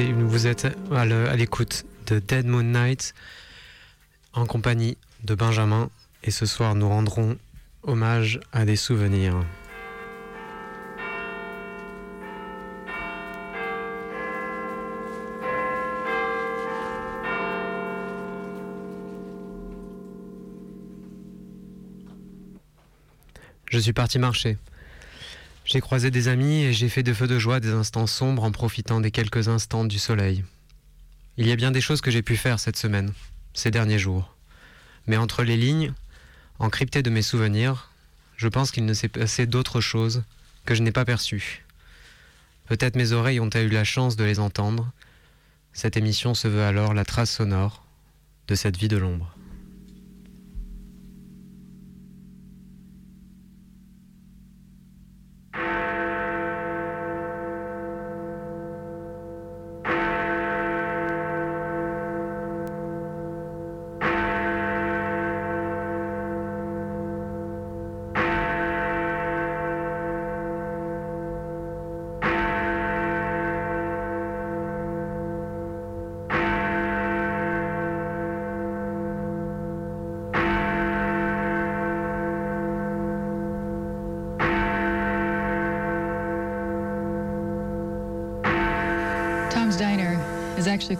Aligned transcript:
Et 0.00 0.14
vous 0.14 0.46
êtes 0.46 0.66
à 0.90 1.36
l'écoute 1.36 1.84
de 2.06 2.20
Dead 2.20 2.46
Moon 2.46 2.62
Night 2.62 3.12
en 4.32 4.46
compagnie 4.46 4.96
de 5.24 5.34
Benjamin. 5.34 5.90
Et 6.24 6.30
ce 6.30 6.46
soir, 6.46 6.74
nous 6.74 6.88
rendrons 6.88 7.36
hommage 7.82 8.40
à 8.50 8.64
des 8.64 8.76
souvenirs. 8.76 9.44
Je 23.70 23.78
suis 23.78 23.92
parti 23.92 24.18
marcher. 24.18 24.56
J'ai 25.70 25.80
croisé 25.80 26.10
des 26.10 26.26
amis 26.26 26.64
et 26.64 26.72
j'ai 26.72 26.88
fait 26.88 27.04
de 27.04 27.14
feu 27.14 27.28
de 27.28 27.38
joie 27.38 27.60
des 27.60 27.70
instants 27.70 28.08
sombres 28.08 28.42
en 28.42 28.50
profitant 28.50 29.00
des 29.00 29.12
quelques 29.12 29.46
instants 29.46 29.84
du 29.84 30.00
soleil. 30.00 30.42
Il 31.36 31.46
y 31.46 31.52
a 31.52 31.56
bien 31.56 31.70
des 31.70 31.80
choses 31.80 32.00
que 32.00 32.10
j'ai 32.10 32.22
pu 32.22 32.36
faire 32.36 32.58
cette 32.58 32.76
semaine, 32.76 33.12
ces 33.54 33.70
derniers 33.70 34.00
jours. 34.00 34.34
Mais 35.06 35.16
entre 35.16 35.44
les 35.44 35.56
lignes, 35.56 35.92
encryptées 36.58 37.04
de 37.04 37.10
mes 37.10 37.22
souvenirs, 37.22 37.92
je 38.36 38.48
pense 38.48 38.72
qu'il 38.72 38.84
ne 38.84 38.92
s'est 38.92 39.06
passé 39.06 39.46
d'autres 39.46 39.80
choses 39.80 40.24
que 40.64 40.74
je 40.74 40.82
n'ai 40.82 40.90
pas 40.90 41.04
perçues. 41.04 41.64
Peut-être 42.66 42.96
mes 42.96 43.12
oreilles 43.12 43.38
ont-elles 43.38 43.68
eu 43.68 43.70
la 43.74 43.84
chance 43.84 44.16
de 44.16 44.24
les 44.24 44.40
entendre. 44.40 44.90
Cette 45.72 45.96
émission 45.96 46.34
se 46.34 46.48
veut 46.48 46.64
alors 46.64 46.94
la 46.94 47.04
trace 47.04 47.30
sonore 47.30 47.84
de 48.48 48.56
cette 48.56 48.76
vie 48.76 48.88
de 48.88 48.96
l'ombre. 48.96 49.32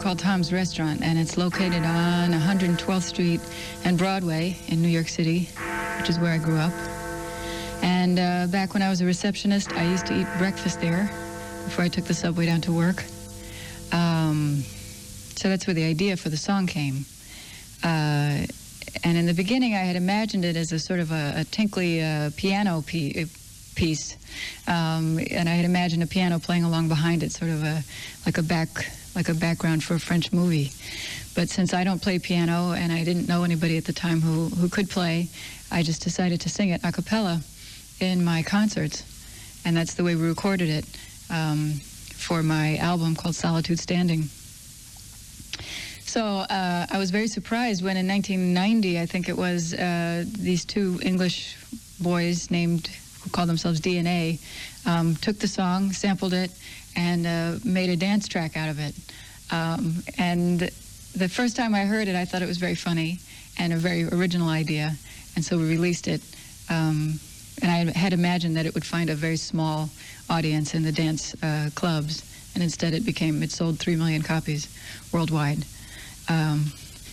Called 0.01 0.17
Tom's 0.17 0.51
Restaurant, 0.51 1.03
and 1.03 1.19
it's 1.19 1.37
located 1.37 1.83
on 1.83 2.31
112th 2.31 3.03
Street 3.03 3.39
and 3.83 3.99
Broadway 3.99 4.57
in 4.67 4.81
New 4.81 4.87
York 4.87 5.07
City, 5.07 5.47
which 5.99 6.09
is 6.09 6.17
where 6.17 6.31
I 6.31 6.39
grew 6.39 6.57
up. 6.57 6.73
And 7.83 8.17
uh, 8.17 8.47
back 8.47 8.73
when 8.73 8.81
I 8.81 8.89
was 8.89 9.01
a 9.01 9.05
receptionist, 9.05 9.71
I 9.73 9.83
used 9.83 10.07
to 10.07 10.19
eat 10.19 10.25
breakfast 10.39 10.81
there 10.81 11.05
before 11.65 11.85
I 11.85 11.87
took 11.87 12.05
the 12.05 12.15
subway 12.15 12.47
down 12.47 12.61
to 12.61 12.73
work. 12.73 13.03
Um, 13.91 14.63
so 15.35 15.49
that's 15.49 15.67
where 15.67 15.75
the 15.75 15.83
idea 15.83 16.17
for 16.17 16.29
the 16.29 16.37
song 16.37 16.65
came. 16.65 17.05
Uh, 17.83 18.47
and 19.03 19.17
in 19.17 19.27
the 19.27 19.35
beginning, 19.35 19.75
I 19.75 19.81
had 19.81 19.95
imagined 19.95 20.45
it 20.45 20.55
as 20.55 20.71
a 20.71 20.79
sort 20.79 20.99
of 20.99 21.11
a, 21.11 21.33
a 21.37 21.43
tinkly 21.43 22.01
uh, 22.01 22.31
piano 22.37 22.81
piece, 22.81 24.17
um, 24.67 25.19
and 25.29 25.47
I 25.47 25.53
had 25.53 25.65
imagined 25.65 26.01
a 26.01 26.07
piano 26.07 26.39
playing 26.39 26.63
along 26.63 26.87
behind 26.87 27.21
it, 27.21 27.31
sort 27.31 27.51
of 27.51 27.63
a 27.63 27.83
like 28.25 28.39
a 28.39 28.43
back 28.43 28.89
like 29.15 29.29
a 29.29 29.33
background 29.33 29.83
for 29.83 29.95
a 29.95 29.99
French 29.99 30.31
movie. 30.31 30.71
But 31.35 31.49
since 31.49 31.73
I 31.73 31.83
don't 31.83 32.01
play 32.01 32.19
piano 32.19 32.73
and 32.73 32.91
I 32.91 33.03
didn't 33.03 33.27
know 33.27 33.43
anybody 33.43 33.77
at 33.77 33.85
the 33.85 33.93
time 33.93 34.21
who, 34.21 34.49
who 34.49 34.69
could 34.69 34.89
play, 34.89 35.29
I 35.71 35.83
just 35.83 36.01
decided 36.01 36.41
to 36.41 36.49
sing 36.49 36.69
it 36.69 36.81
a 36.83 36.91
cappella 36.91 37.41
in 37.99 38.23
my 38.23 38.43
concerts. 38.43 39.03
And 39.65 39.77
that's 39.77 39.93
the 39.93 40.03
way 40.03 40.15
we 40.15 40.27
recorded 40.27 40.69
it 40.69 40.85
um, 41.29 41.73
for 42.15 42.43
my 42.43 42.77
album 42.77 43.15
called 43.15 43.35
Solitude 43.35 43.79
Standing. 43.79 44.23
So 46.11 46.25
uh, 46.25 46.87
I 46.91 46.97
was 46.97 47.09
very 47.09 47.27
surprised 47.27 47.83
when 47.83 47.95
in 47.95 48.05
1990, 48.05 48.99
I 48.99 49.05
think 49.05 49.29
it 49.29 49.37
was, 49.37 49.73
uh, 49.73 50.25
these 50.27 50.65
two 50.65 50.99
English 51.01 51.55
boys 52.01 52.51
named, 52.51 52.87
who 53.21 53.29
called 53.29 53.47
themselves 53.47 53.79
DNA, 53.79 54.39
um, 54.85 55.15
took 55.15 55.39
the 55.39 55.47
song, 55.47 55.93
sampled 55.93 56.33
it, 56.33 56.51
and 56.95 57.25
uh, 57.25 57.55
made 57.63 57.89
a 57.89 57.95
dance 57.95 58.27
track 58.27 58.57
out 58.57 58.69
of 58.69 58.79
it. 58.79 58.95
Um, 59.51 60.03
and 60.17 60.59
the 61.15 61.29
first 61.29 61.55
time 61.55 61.75
I 61.75 61.85
heard 61.85 62.07
it, 62.07 62.15
I 62.15 62.25
thought 62.25 62.41
it 62.41 62.47
was 62.47 62.57
very 62.57 62.75
funny 62.75 63.19
and 63.59 63.73
a 63.73 63.77
very 63.77 64.05
original 64.05 64.49
idea. 64.49 64.95
And 65.35 65.43
so 65.43 65.57
we 65.57 65.67
released 65.69 66.07
it. 66.07 66.21
Um, 66.69 67.19
and 67.61 67.71
I 67.71 67.97
had 67.97 68.13
imagined 68.13 68.55
that 68.57 68.65
it 68.65 68.73
would 68.73 68.85
find 68.85 69.09
a 69.09 69.15
very 69.15 69.37
small 69.37 69.89
audience 70.29 70.73
in 70.73 70.83
the 70.83 70.91
dance 70.91 71.35
uh, 71.43 71.69
clubs. 71.75 72.23
And 72.55 72.63
instead, 72.63 72.93
it 72.93 73.05
became, 73.05 73.43
it 73.43 73.51
sold 73.51 73.79
3 73.79 73.95
million 73.95 74.21
copies 74.21 74.67
worldwide. 75.13 75.65
Um, 76.29 76.65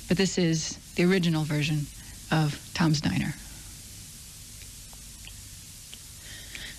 but 0.08 0.16
this 0.16 0.38
is 0.38 0.76
the 0.94 1.04
original 1.04 1.44
version 1.44 1.86
of 2.30 2.58
Tom's 2.74 3.00
Diner. 3.00 3.34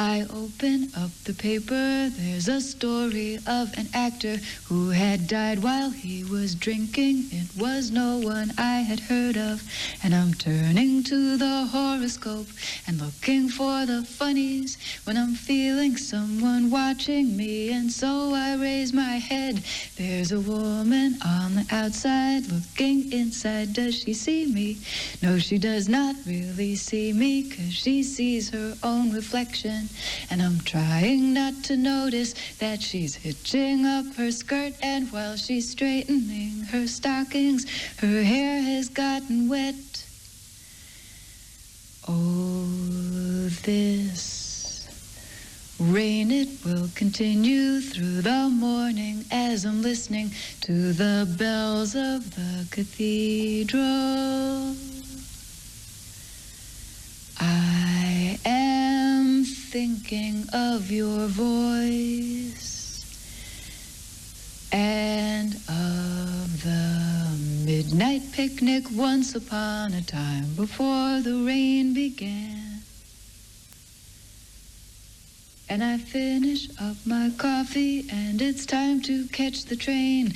I 0.00 0.26
open 0.32 0.92
up 0.96 1.10
the 1.24 1.34
paper. 1.34 2.08
There's 2.08 2.46
a 2.46 2.60
story 2.60 3.40
of 3.48 3.76
an 3.76 3.88
actor 3.92 4.36
who 4.66 4.90
had 4.90 5.26
died 5.26 5.60
while 5.60 5.90
he 5.90 6.22
was 6.22 6.54
drinking. 6.54 7.24
It 7.32 7.48
was 7.60 7.90
no 7.90 8.18
one 8.18 8.52
I 8.56 8.82
had 8.82 9.00
heard 9.00 9.36
of. 9.36 9.60
And 10.04 10.14
I'm 10.14 10.34
turning 10.34 11.02
to 11.02 11.36
the 11.36 11.66
horoscope 11.72 12.46
and 12.86 13.00
looking 13.00 13.48
for 13.48 13.86
the 13.86 14.04
funnies 14.04 14.78
when 15.02 15.16
I'm 15.16 15.34
feeling 15.34 15.96
someone 15.96 16.70
watching 16.70 17.36
me. 17.36 17.72
And 17.72 17.90
so 17.90 18.32
I 18.34 18.54
raise 18.54 18.92
my 18.92 19.16
head. 19.16 19.64
There's 19.96 20.30
a 20.30 20.38
woman 20.38 21.18
on 21.26 21.56
the 21.56 21.66
outside 21.72 22.46
looking 22.46 23.10
inside. 23.12 23.72
Does 23.72 23.96
she 23.96 24.14
see 24.14 24.46
me? 24.46 24.78
No, 25.24 25.40
she 25.40 25.58
does 25.58 25.88
not 25.88 26.14
really 26.24 26.76
see 26.76 27.12
me 27.12 27.42
because 27.42 27.74
she 27.74 28.04
sees 28.04 28.50
her 28.50 28.76
own 28.84 29.12
reflection. 29.12 29.87
And 30.30 30.42
I'm 30.42 30.60
trying 30.60 31.34
not 31.34 31.54
to 31.64 31.76
notice 31.76 32.34
that 32.58 32.82
she's 32.82 33.14
hitching 33.14 33.86
up 33.86 34.06
her 34.16 34.30
skirt. 34.30 34.74
And 34.82 35.10
while 35.12 35.36
she's 35.36 35.70
straightening 35.70 36.60
her 36.70 36.86
stockings, 36.86 37.66
her 37.98 38.22
hair 38.22 38.62
has 38.62 38.88
gotten 38.88 39.48
wet. 39.48 39.74
Oh, 42.08 43.48
this 43.64 44.88
rain, 45.78 46.30
it 46.30 46.48
will 46.64 46.88
continue 46.94 47.80
through 47.80 48.22
the 48.22 48.48
morning 48.48 49.24
as 49.30 49.64
I'm 49.64 49.82
listening 49.82 50.30
to 50.62 50.92
the 50.92 51.26
bells 51.38 51.94
of 51.94 52.34
the 52.34 52.66
cathedral. 52.70 54.74
I 57.38 58.38
am 58.44 59.07
thinking 59.70 60.44
of 60.54 60.90
your 60.90 61.26
voice 61.26 63.04
and 64.72 65.54
of 65.68 66.62
the 66.64 67.36
midnight 67.66 68.22
picnic 68.32 68.84
once 68.92 69.34
upon 69.34 69.92
a 69.92 70.00
time 70.00 70.46
before 70.56 71.20
the 71.20 71.44
rain 71.46 71.92
began. 71.92 72.67
And 75.70 75.84
I 75.84 75.98
finish 75.98 76.68
up 76.80 76.96
my 77.04 77.30
coffee, 77.36 78.06
and 78.10 78.40
it's 78.40 78.64
time 78.64 79.00
to 79.02 79.26
catch 79.28 79.64
the 79.66 79.76
train. 79.76 80.32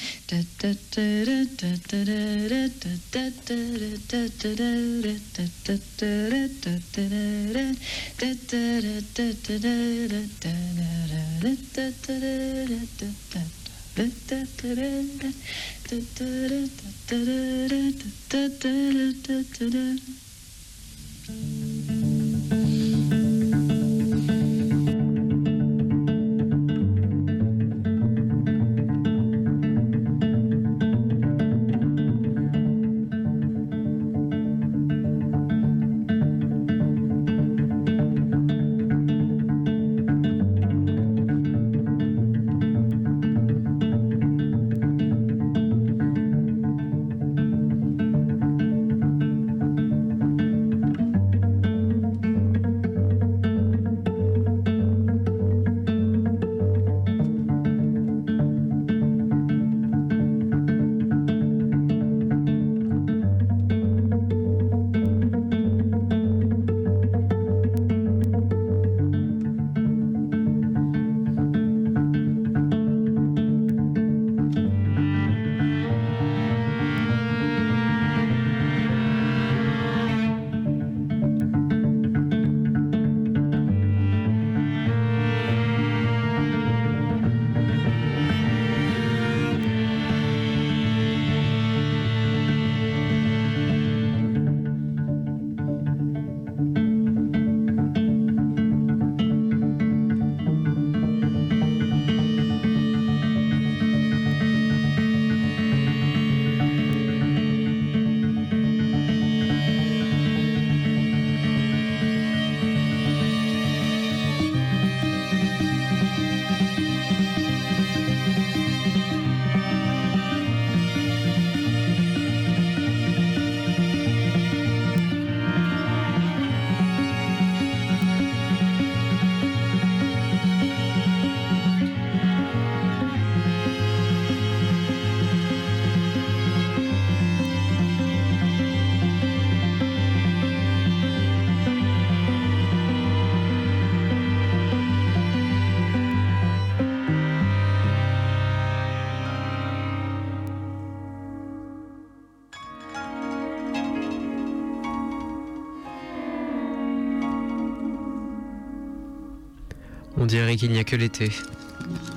Dirait 160.33 160.57
qu'il 160.57 160.73
n'y 160.73 160.79
a 160.79 160.85
que 160.85 160.97
l'été, 160.97 161.31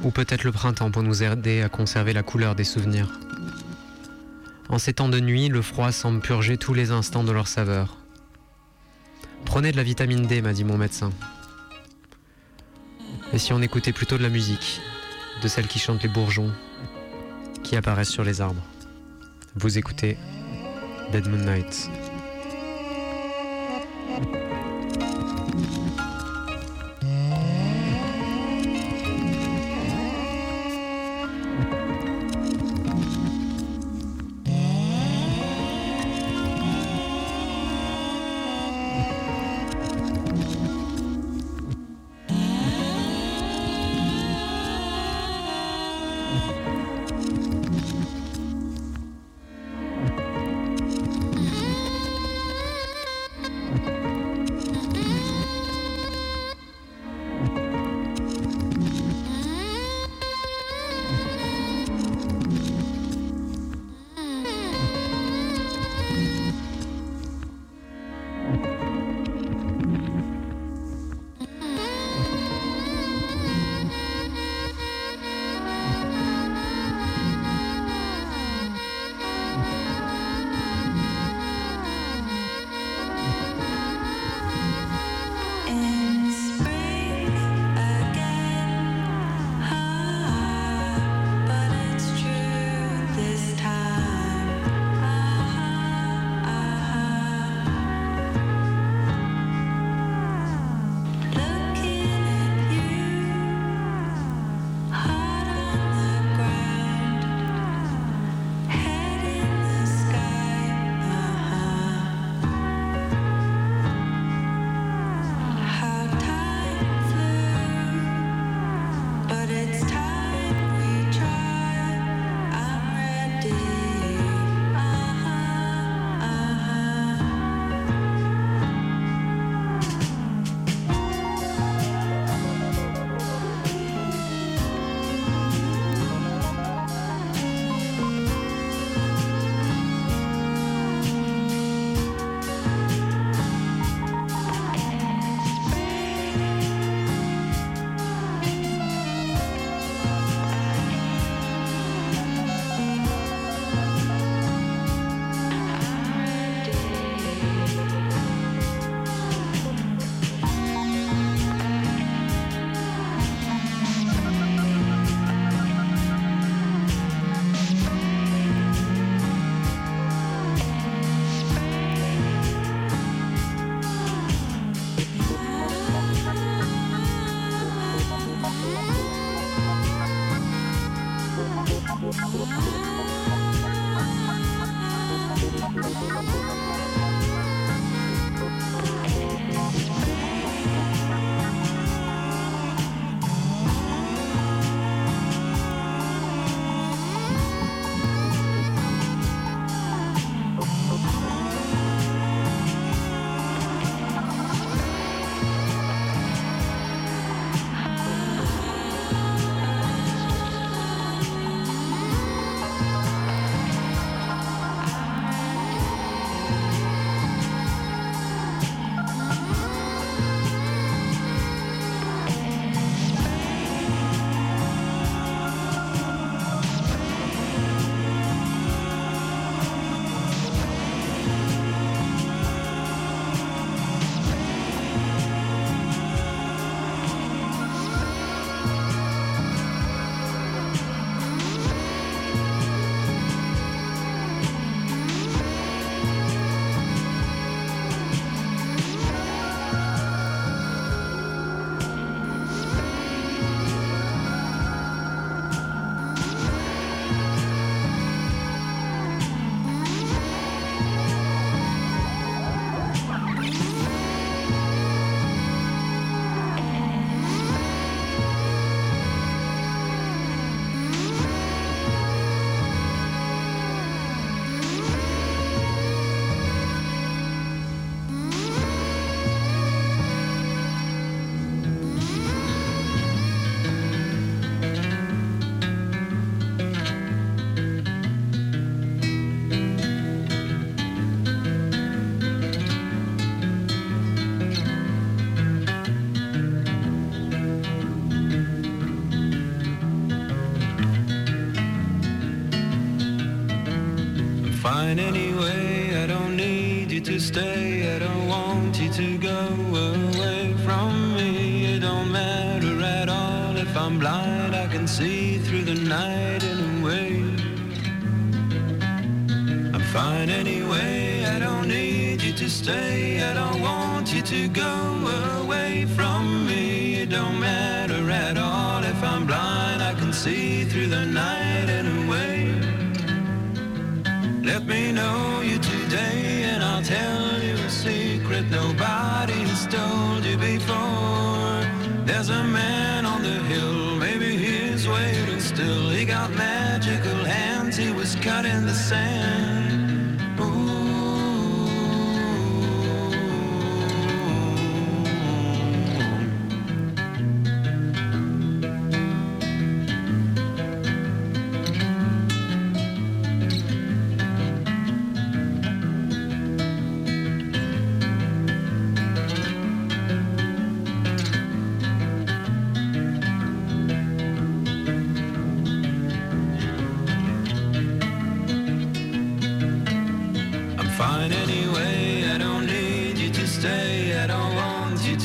ou 0.01 0.09
peut-être 0.09 0.45
le 0.45 0.53
printemps 0.53 0.89
pour 0.89 1.03
nous 1.03 1.21
aider 1.21 1.62
à 1.62 1.67
conserver 1.67 2.13
la 2.13 2.23
couleur 2.23 2.56
des 2.56 2.63
souvenirs. 2.63 3.09
En 4.69 4.79
ces 4.79 4.94
temps 4.94 5.09
de 5.09 5.19
nuit, 5.19 5.50
le 5.50 5.62
froid 5.62 5.91
semble 5.91 6.21
purger 6.21 6.56
tous 6.56 6.73
les 6.73 6.91
instants 6.91 7.25
de 7.25 7.33
leur 7.33 7.50
saveur. 7.50 7.97
Prenez 9.44 9.73
de 9.73 9.77
la 9.77 9.83
vitamine 9.83 10.27
D, 10.27 10.41
m'a 10.41 10.53
dit 10.53 10.63
mon 10.63 10.77
médecin. 10.77 11.12
Et 13.33 13.38
si 13.38 13.51
on 13.51 13.62
écoutait 13.62 13.91
plutôt 13.91 14.18
de 14.18 14.23
la 14.23 14.29
musique, 14.29 14.79
de 15.44 15.50
celle 15.50 15.68
qui 15.68 15.79
chante 15.79 16.01
les 16.01 16.09
bourgeons, 16.09 16.53
qui 17.63 17.75
apparaissent 17.75 18.11
sur 18.11 18.23
les 18.23 18.39
arbres 18.39 18.63
Vous 19.56 19.77
écoutez 19.77 20.18
Dead 21.11 21.27
Moon 21.27 21.44
Night. 21.53 21.89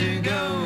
To 0.01 0.19
go 0.23 0.60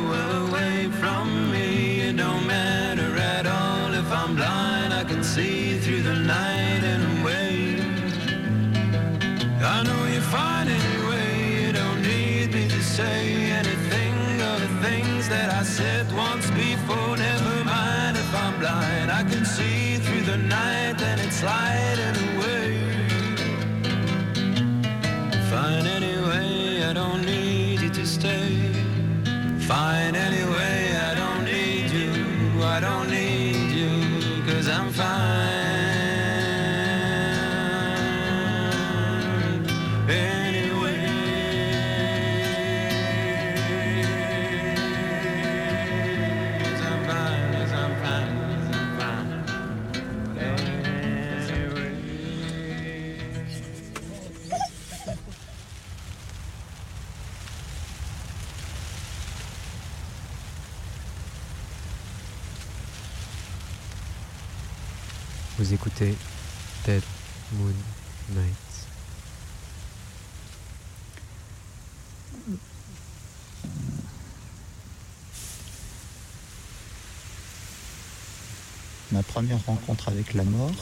première 79.45 79.65
rencontre 79.67 80.09
avec 80.09 80.33
la 80.33 80.43
mort, 80.43 80.73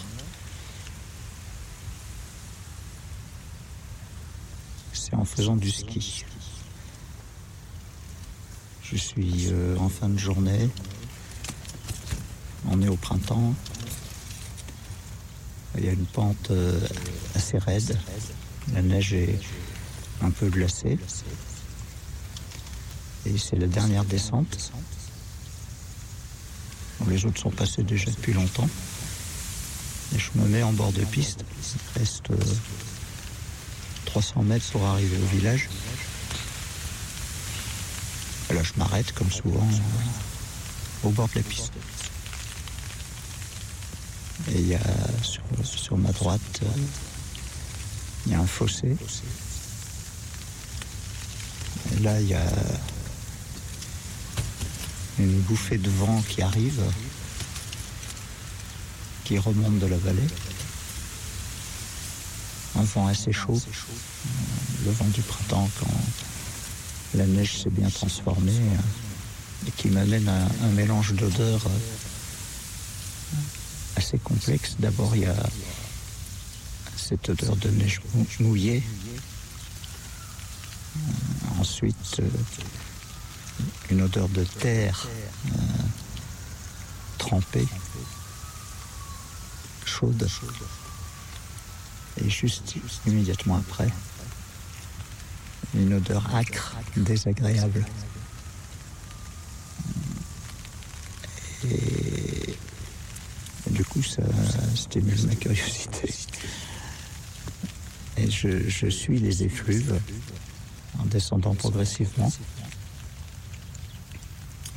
c'est 4.93 5.13
en 5.15 5.25
faisant 5.25 5.58
du 5.58 5.70
ski. 5.70 6.24
Je 8.84 8.96
suis 8.96 9.48
euh, 9.51 9.75
en 9.79 9.89
fin 9.89 10.08
de 10.08 10.17
journée, 10.17 10.70
on 12.70 12.82
est 12.82 12.88
au 12.88 12.96
printemps, 12.96 13.53
il 15.77 15.84
y 15.84 15.89
a 15.89 15.91
une 15.91 16.05
pente 16.05 16.51
euh, 16.51 16.79
assez 17.36 17.58
raide, 17.58 18.00
la 18.74 18.82
neige 18.82 19.13
est 19.13 19.39
un 20.22 20.32
peu 20.32 20.48
glacée, 20.48 20.98
et 23.25 23.38
c'est 23.38 23.58
la 23.58 23.67
dernière 23.67 24.05
descente. 24.05 24.72
Les 27.10 27.26
autres 27.26 27.40
sont 27.40 27.52
passés 27.52 27.84
déjà 27.84 28.10
depuis 28.12 28.34
longtemps. 28.34 28.70
Et 30.16 30.20
je 30.20 30.30
me 30.36 30.48
mets 30.48 30.64
en 30.64 30.74
bord 30.74 30.92
de 30.92 31.04
piste. 31.06 31.44
Il 31.96 32.00
reste 32.00 32.30
euh, 32.32 32.38
300 34.06 34.44
mètres 34.44 34.66
pour 34.72 34.86
arriver 34.86 35.18
au 35.18 35.36
village. 35.36 35.70
Là, 38.54 38.62
je 38.62 38.74
m'arrête 38.78 39.12
comme 39.14 39.32
souvent 39.32 39.68
euh, 39.68 41.08
au 41.08 41.10
bord 41.10 41.28
de 41.30 41.36
la 41.36 41.44
piste. 41.44 41.74
Et 44.52 44.60
il 44.60 44.68
y 44.68 44.76
a 44.76 44.80
sur, 45.22 45.44
sur 45.64 45.98
ma 45.98 46.12
droite, 46.12 46.42
euh, 46.64 46.82
il 48.26 48.34
y 48.34 48.36
a 48.36 48.40
un 48.40 48.48
fossé. 48.48 48.96
Et 51.96 52.00
là, 52.00 52.20
il 52.22 52.28
y 52.28 52.34
a 52.34 52.46
une 55.20 55.39
bouffée 55.41 55.77
de 55.77 55.89
vent 55.89 56.22
qui 56.27 56.41
arrive, 56.41 56.82
qui 59.24 59.38
remonte 59.38 59.79
de 59.79 59.86
la 59.88 59.98
vallée. 59.98 60.27
Un 62.75 62.84
vent 62.84 63.08
assez 63.08 63.32
chaud, 63.32 63.62
le 64.86 64.91
vent 64.91 65.05
du 65.08 65.22
printemps 65.22 65.70
quand 65.79 65.93
la 67.15 67.25
neige 67.27 67.62
s'est 67.62 67.70
bien 67.70 67.89
transformée 67.89 68.60
et 69.67 69.72
qui 69.72 69.89
m'amène 69.89 70.27
à 70.27 70.65
un 70.65 70.70
mélange 70.72 71.13
d'odeurs 71.13 71.62
assez 73.96 74.17
complexe. 74.17 74.75
D'abord, 74.79 75.15
il 75.15 75.22
y 75.22 75.25
a 75.25 75.36
cette 76.98 77.29
odeur 77.29 77.55
de 77.58 77.70
neige 77.70 78.01
mou- 78.15 78.25
mouillée. 78.39 78.82
Ensuite, 81.60 82.22
une 83.89 84.01
odeur 84.01 84.29
de 84.29 84.43
terre 84.43 85.07
euh, 85.48 85.50
trempée, 87.18 87.68
chaude. 89.85 90.27
Et 92.24 92.29
juste 92.29 92.75
immédiatement 93.07 93.57
après, 93.57 93.90
une 95.74 95.94
odeur 95.94 96.35
acre, 96.35 96.75
désagréable. 96.96 97.85
Et, 101.66 102.55
du 103.72 103.83
coup, 103.85 104.03
ça 104.03 104.22
stimule 104.75 105.25
ma 105.25 105.35
curiosité. 105.35 106.14
Et 108.18 108.29
je 108.29 108.88
suis 108.88 109.20
les 109.20 109.44
effluves 109.44 110.00
en 111.00 111.05
descendant 111.05 111.55
progressivement. 111.55 112.31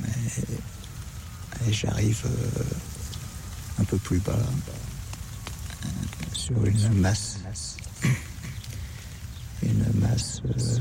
Et, 0.07 1.73
j'arrive 1.73 2.23
euh, 2.25 2.63
un 3.81 3.83
peu 3.83 3.97
plus 3.97 4.19
bas 4.19 4.37
sur 6.33 6.63
une 6.65 6.93
masse. 6.93 7.39
Une 9.63 9.85
masse 9.95 10.41
euh, 10.45 10.79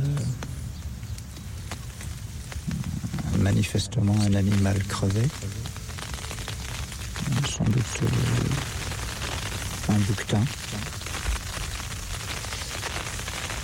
manifestement 3.38 4.16
un 4.20 4.34
animal 4.34 4.82
crevé. 4.84 5.28
Sans 7.48 7.64
doute 7.64 8.02
euh, 8.02 8.06
un 9.92 9.98
bouquetin. 9.98 10.42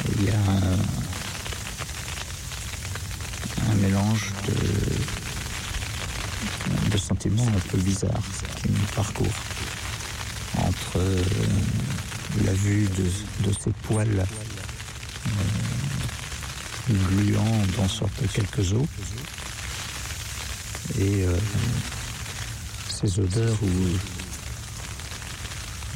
Et 0.08 0.12
Il 0.18 0.24
y 0.24 0.30
a 0.30 0.34
un, 3.70 3.74
mélange 3.76 4.32
de, 4.46 4.54
de 6.92 6.98
sentiments 6.98 7.46
un 7.46 7.60
peu 7.70 7.78
bizarres 7.78 8.22
qui 8.60 8.68
me 8.68 8.94
parcourent. 8.94 9.42
Entre 10.58 10.96
euh, 10.98 11.22
la 12.44 12.52
vue 12.52 12.86
de, 12.96 13.04
de 13.48 13.52
ces 13.52 13.70
poils 13.82 14.26
euh, 15.26 16.94
gluants 17.10 17.62
dont 17.76 17.88
sortent 17.88 18.26
quelques 18.32 18.72
os 18.72 18.86
et 20.98 21.24
euh, 21.24 21.38
ces 22.88 23.18
odeurs 23.20 23.56
où 23.62 23.68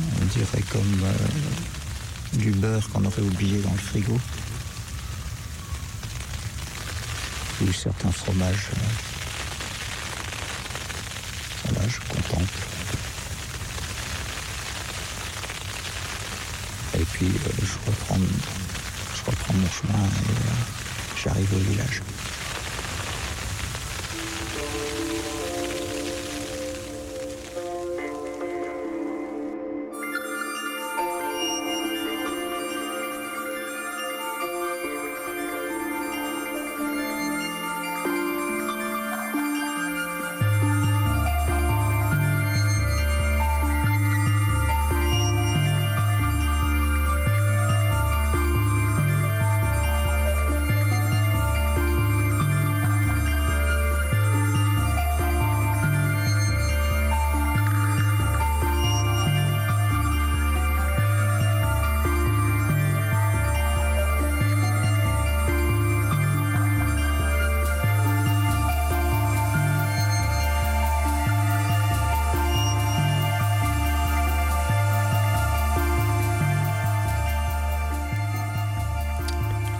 on 0.01 0.25
dirait 0.27 0.63
comme 0.73 1.05
du 2.35 2.51
beurre 2.53 2.89
qu'on 2.91 3.05
aurait 3.05 3.23
oublié 3.23 3.61
dans 3.61 3.73
le 3.73 3.79
frigo 3.79 4.19
ou 7.63 7.73
certains 7.73 8.13
fromages. 8.13 8.69
euh, 8.75 8.81
voilà, 11.69 11.89
je 11.89 11.99
contemple. 12.01 12.59
Et 16.99 17.06
puis 17.17 17.29
euh, 17.29 17.51
je 17.63 17.91
reprends, 17.91 18.19
je 18.19 19.31
reprends 19.31 19.55
mon 19.55 19.69
chemin 19.71 20.05
et 20.05 20.31
euh, 20.31 21.25
j'arrive 21.25 21.49
au 21.55 21.71
village. 21.71 22.03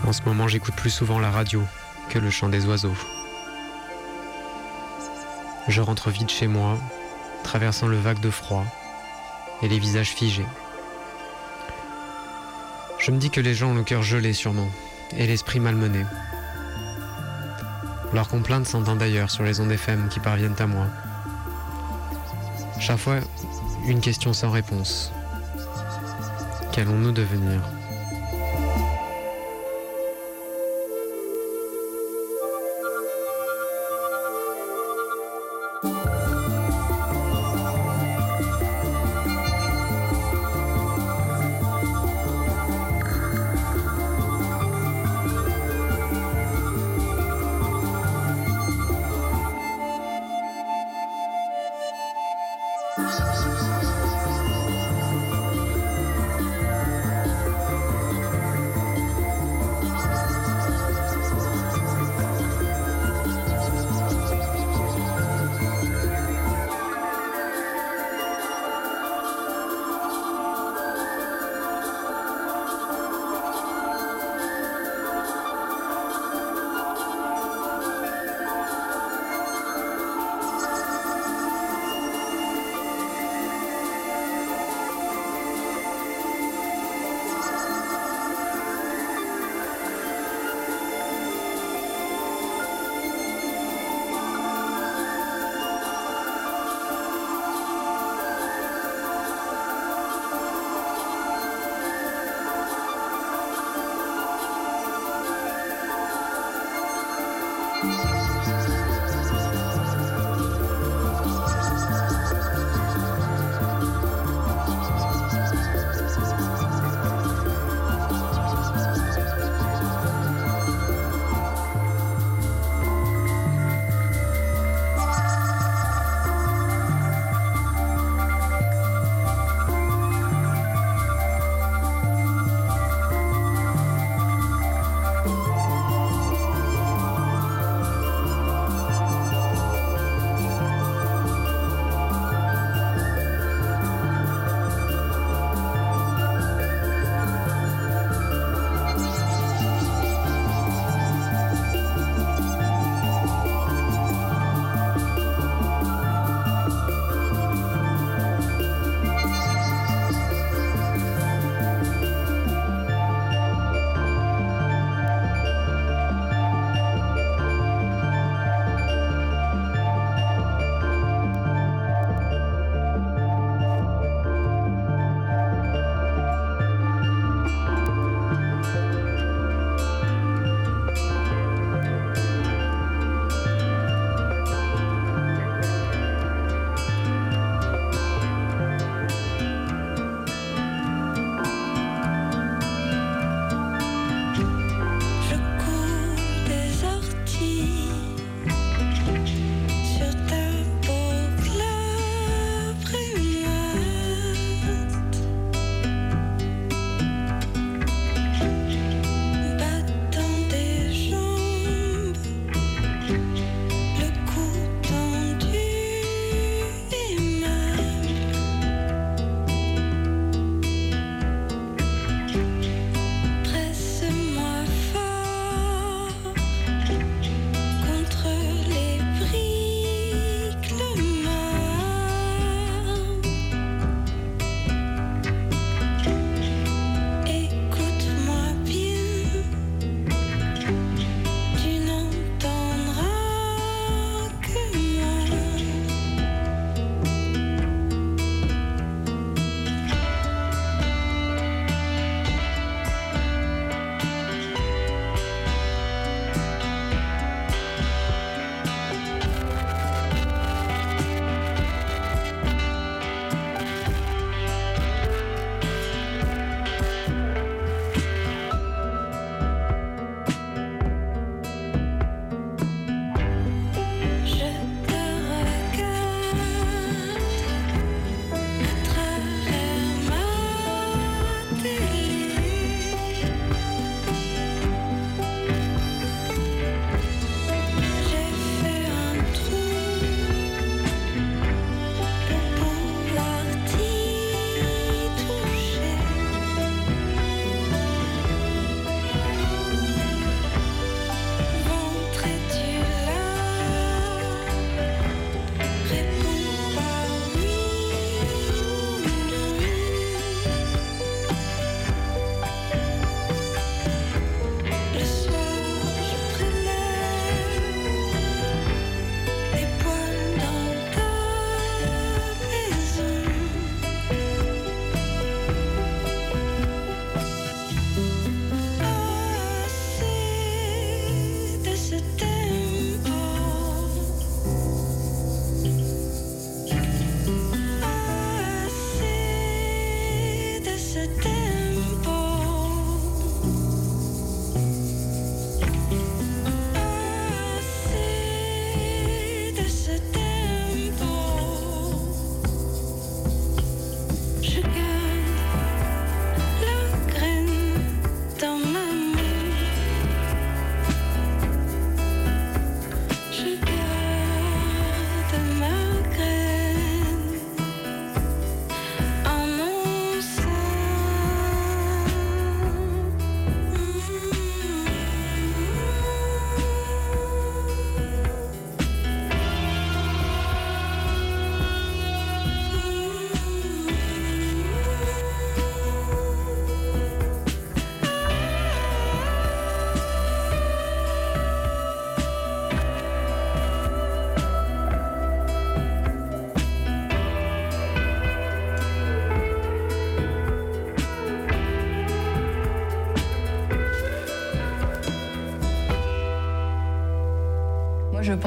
En 0.07 0.13
ce 0.13 0.21
moment, 0.23 0.47
j'écoute 0.47 0.73
plus 0.73 0.89
souvent 0.89 1.19
la 1.19 1.29
radio 1.29 1.61
que 2.07 2.17
le 2.17 2.29
chant 2.29 2.47
des 2.47 2.65
oiseaux. 2.65 2.95
Je 5.67 5.81
rentre 5.81 6.09
vite 6.09 6.29
chez 6.29 6.47
moi, 6.47 6.77
traversant 7.43 7.87
le 7.87 7.97
vague 7.97 8.21
de 8.21 8.29
froid 8.29 8.63
et 9.61 9.67
les 9.67 9.79
visages 9.79 10.11
figés. 10.11 10.45
Je 12.99 13.11
me 13.11 13.17
dis 13.17 13.29
que 13.29 13.41
les 13.41 13.53
gens 13.53 13.71
ont 13.71 13.75
le 13.75 13.83
cœur 13.83 14.01
gelé 14.01 14.31
sûrement 14.31 14.69
et 15.11 15.27
l'esprit 15.27 15.59
malmené. 15.59 16.05
Leurs 18.13 18.29
complaintes 18.29 18.65
s'entend 18.65 18.95
d'ailleurs 18.95 19.29
sur 19.29 19.43
les 19.43 19.59
ondes 19.59 19.73
FM 19.73 20.07
qui 20.07 20.21
parviennent 20.21 20.55
à 20.59 20.67
moi. 20.67 20.85
Chaque 22.79 22.99
fois, 22.99 23.17
une 23.85 23.99
question 23.99 24.31
sans 24.31 24.51
réponse. 24.51 25.11
Qu'allons-nous 26.71 27.11
devenir? 27.11 27.59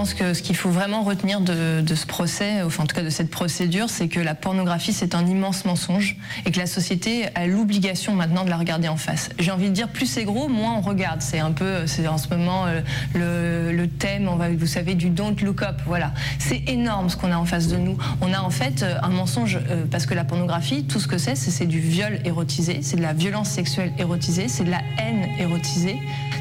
Pense 0.00 0.14
que 0.14 0.32
ce 0.32 0.40
qu'il 0.40 0.56
faut 0.56 0.70
vraiment 0.70 1.02
retenir 1.02 1.42
de, 1.42 1.84
ce 1.94 2.06
procès, 2.06 2.62
enfin 2.62 2.84
en 2.84 2.86
tout 2.86 2.96
cas 2.96 3.02
de 3.02 3.10
cette 3.10 3.28
procédure, 3.28 3.90
c'est 3.90 4.08
que 4.08 4.18
la 4.18 4.34
pornographie 4.34 4.94
c'est 4.94 5.14
un 5.14 5.26
immense 5.26 5.66
mensonge 5.66 6.16
et 6.46 6.52
que 6.52 6.58
la 6.58 6.64
société 6.64 7.26
a 7.34 7.46
l'obligation 7.46 8.14
maintenant 8.14 8.44
de 8.44 8.48
la 8.48 8.56
regarder 8.56 8.88
en 8.88 8.96
face. 8.96 9.28
J'ai 9.38 9.50
envie 9.50 9.68
de 9.68 9.74
dire 9.74 9.88
plus 9.88 10.06
c'est 10.06 10.24
gros, 10.24 10.48
moins 10.48 10.76
on 10.78 10.80
regarde. 10.80 11.20
C'est 11.20 11.40
un 11.40 11.52
peu, 11.52 11.86
c'est 11.86 12.08
en 12.08 12.16
ce 12.16 12.30
moment 12.30 12.64
euh, 12.66 13.72
le, 13.72 13.88
thème, 13.88 14.30
vous 14.58 14.66
savez, 14.66 14.94
du 14.94 15.10
don't 15.10 15.36
look 15.42 15.60
up. 15.60 15.82
Voilà, 15.84 16.14
c'est 16.38 16.66
énorme 16.66 17.10
ce 17.10 17.18
qu'on 17.18 17.30
a 17.30 17.36
en 17.36 17.44
face 17.44 17.68
de 17.68 17.76
nous. 17.76 17.98
On 18.22 18.32
a 18.32 18.40
en 18.40 18.48
fait 18.48 18.82
euh, 18.82 18.94
un 19.02 19.10
mensonge 19.10 19.58
euh, 19.68 19.84
parce 19.90 20.06
que 20.06 20.14
la 20.14 20.24
pornographie, 20.24 20.84
tout 20.84 20.98
ce 20.98 21.08
que 21.08 21.18
c'est, 21.18 21.34
c'est 21.34 21.66
du 21.66 21.78
viol 21.78 22.20
érotisé, 22.24 22.78
c'est 22.80 22.96
de 22.96 23.02
la 23.02 23.12
violence 23.12 23.50
sexuelle 23.50 23.92
érotisée, 23.98 24.48
c'est 24.48 24.64
de 24.64 24.70
la 24.70 24.80
haine 24.96 25.28
érotisée. 25.38 25.98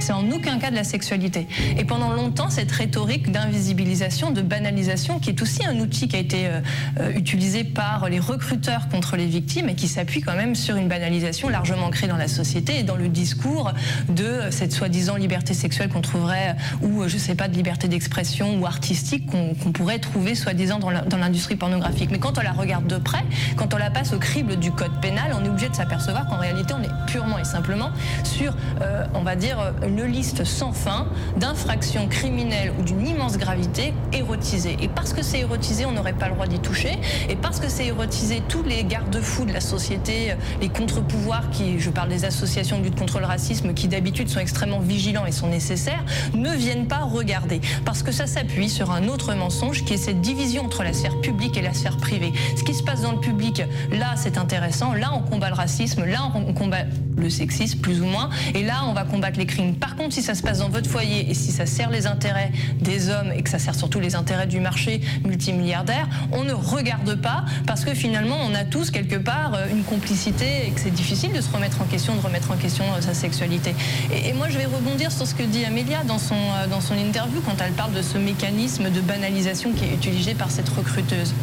C'est 0.09 0.15
en 0.15 0.31
aucun 0.31 0.57
cas 0.57 0.71
de 0.71 0.75
la 0.75 0.83
sexualité. 0.83 1.47
Et 1.77 1.85
pendant 1.85 2.11
longtemps, 2.11 2.49
cette 2.49 2.71
rhétorique 2.71 3.31
d'invisibilisation, 3.31 4.31
de 4.31 4.41
banalisation, 4.41 5.19
qui 5.19 5.29
est 5.29 5.39
aussi 5.39 5.63
un 5.63 5.79
outil 5.81 6.07
qui 6.07 6.15
a 6.15 6.19
été 6.19 6.47
euh, 6.47 6.61
euh, 6.99 7.11
utilisé 7.11 7.63
par 7.63 8.09
les 8.09 8.17
recruteurs 8.17 8.89
contre 8.89 9.17
les 9.17 9.27
victimes 9.27 9.69
et 9.69 9.75
qui 9.75 9.87
s'appuie 9.87 10.21
quand 10.21 10.35
même 10.35 10.55
sur 10.55 10.77
une 10.77 10.87
banalisation 10.87 11.47
largement 11.47 11.85
ancrée 11.85 12.07
dans 12.07 12.17
la 12.17 12.27
société 12.27 12.79
et 12.79 12.81
dans 12.81 12.95
le 12.95 13.07
discours 13.07 13.71
de 14.07 14.49
cette 14.49 14.71
soi-disant 14.71 15.15
liberté 15.15 15.53
sexuelle 15.53 15.89
qu'on 15.89 16.01
trouverait, 16.01 16.55
ou 16.81 17.07
je 17.07 17.19
sais 17.19 17.35
pas, 17.35 17.47
de 17.47 17.53
liberté 17.53 17.87
d'expression 17.87 18.59
ou 18.59 18.65
artistique 18.65 19.27
qu'on 19.27 19.53
pourrait 19.71 19.99
trouver 19.99 20.33
soi-disant 20.33 20.79
dans 20.79 21.17
l'industrie 21.19 21.55
pornographique. 21.55 22.09
Mais 22.11 22.17
quand 22.17 22.39
on 22.39 22.41
la 22.41 22.53
regarde 22.53 22.87
de 22.87 22.97
près, 22.97 23.23
quand 23.57 23.75
on 23.75 23.77
la 23.77 23.91
passe 23.91 24.11
au 24.13 24.17
crible 24.17 24.55
du 24.55 24.71
code 24.71 24.99
pénal, 25.03 25.35
on 25.39 25.45
est 25.45 25.49
obligé 25.49 25.69
de 25.69 25.75
s'apercevoir 25.75 26.25
qu'en 26.25 26.39
réalité, 26.39 26.73
on 26.73 26.81
est 26.81 27.05
purement 27.05 27.37
et 27.37 27.45
simplement 27.45 27.91
sur, 28.23 28.55
euh, 28.81 29.05
on 29.13 29.21
va 29.21 29.35
dire, 29.35 29.59
liste 30.05 30.43
sans 30.43 30.71
fin 30.71 31.07
d'infractions 31.37 32.07
criminelles 32.07 32.73
ou 32.79 32.83
d'une 32.83 33.05
immense 33.05 33.37
gravité 33.37 33.93
érotisées. 34.13 34.77
Et 34.81 34.87
parce 34.87 35.13
que 35.13 35.23
c'est 35.23 35.39
érotisé, 35.39 35.85
on 35.85 35.91
n'aurait 35.91 36.13
pas 36.13 36.27
le 36.27 36.35
droit 36.35 36.47
d'y 36.47 36.59
toucher. 36.59 36.97
Et 37.29 37.35
parce 37.35 37.59
que 37.59 37.69
c'est 37.69 37.85
érotisé, 37.85 38.41
tous 38.47 38.63
les 38.63 38.83
garde-fous 38.83 39.45
de 39.45 39.53
la 39.53 39.61
société, 39.61 40.35
les 40.61 40.69
contre-pouvoirs, 40.69 41.49
qui, 41.51 41.79
je 41.79 41.89
parle 41.89 42.09
des 42.09 42.25
associations 42.25 42.79
de 42.79 42.83
lutte 42.83 42.99
contre 42.99 43.19
le 43.19 43.25
racisme, 43.25 43.73
qui 43.73 43.87
d'habitude 43.87 44.29
sont 44.29 44.39
extrêmement 44.39 44.79
vigilants 44.79 45.25
et 45.25 45.31
sont 45.31 45.47
nécessaires, 45.47 46.03
ne 46.33 46.51
viennent 46.51 46.87
pas 46.87 46.99
regarder. 46.99 47.61
Parce 47.85 48.03
que 48.03 48.11
ça 48.11 48.27
s'appuie 48.27 48.69
sur 48.69 48.91
un 48.91 49.07
autre 49.07 49.33
mensonge 49.33 49.83
qui 49.85 49.93
est 49.93 49.97
cette 49.97 50.21
division 50.21 50.65
entre 50.65 50.83
la 50.83 50.93
sphère 50.93 51.19
publique 51.21 51.57
et 51.57 51.61
la 51.61 51.73
sphère 51.73 51.97
privée. 51.97 52.33
Ce 52.55 52.63
qui 52.63 52.73
se 52.73 52.83
passe 52.83 53.01
dans 53.01 53.11
le 53.11 53.19
public, 53.19 53.63
là, 53.91 54.13
c'est 54.15 54.37
intéressant. 54.37 54.93
Là, 54.93 55.11
on 55.13 55.21
combat 55.21 55.49
le 55.49 55.55
racisme. 55.55 56.05
Là, 56.05 56.31
on 56.35 56.53
combat 56.53 56.83
le 57.17 57.29
sexisme, 57.29 57.79
plus 57.79 58.01
ou 58.01 58.05
moins. 58.05 58.29
Et 58.53 58.63
là, 58.63 58.83
on 58.87 58.93
va 58.93 59.03
combattre 59.03 59.37
les 59.37 59.45
crimes. 59.45 59.75
Par 59.89 59.97
contre, 59.97 60.13
si 60.13 60.21
ça 60.21 60.35
se 60.35 60.43
passe 60.43 60.59
dans 60.59 60.69
votre 60.69 60.87
foyer 60.87 61.31
et 61.31 61.33
si 61.33 61.51
ça 61.51 61.65
sert 61.65 61.89
les 61.89 62.05
intérêts 62.05 62.51
des 62.79 63.09
hommes 63.09 63.31
et 63.35 63.41
que 63.41 63.49
ça 63.49 63.57
sert 63.57 63.73
surtout 63.73 63.99
les 63.99 64.13
intérêts 64.13 64.45
du 64.45 64.59
marché 64.59 65.01
multimilliardaire, 65.25 66.07
on 66.31 66.43
ne 66.43 66.53
regarde 66.53 67.15
pas 67.15 67.43
parce 67.65 67.83
que 67.83 67.95
finalement, 67.95 68.37
on 68.47 68.53
a 68.53 68.65
tous 68.65 68.91
quelque 68.91 69.15
part 69.15 69.55
euh, 69.55 69.65
une 69.71 69.81
complicité 69.81 70.67
et 70.67 70.69
que 70.69 70.79
c'est 70.79 70.93
difficile 70.93 71.33
de 71.33 71.41
se 71.41 71.51
remettre 71.51 71.81
en 71.81 71.85
question, 71.85 72.15
de 72.15 72.21
remettre 72.21 72.51
en 72.51 72.57
question 72.57 72.83
euh, 72.83 73.01
sa 73.01 73.15
sexualité. 73.15 73.73
Et, 74.13 74.31
moi, 74.33 74.47
je 74.49 74.59
vais 74.59 74.65
rebondir 74.65 75.11
sur 75.11 75.25
ce 75.25 75.33
que 75.33 75.41
dit 75.41 75.65
Amélia 75.65 76.03
dans 76.03 76.19
son, 76.19 76.35
euh, 76.35 76.67
dans 76.67 76.81
son 76.81 76.93
interview 76.93 77.41
quand 77.41 77.59
elle 77.59 77.73
parle 77.73 77.93
de 77.93 78.03
ce 78.03 78.19
mécanisme 78.19 78.91
de 78.91 79.01
banalisation 79.01 79.73
qui 79.73 79.85
est 79.85 79.93
utilisé 79.95 80.35
par 80.35 80.51
cette 80.51 80.69
recruteuse. 80.69 81.33